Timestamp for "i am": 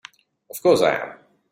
0.81-1.19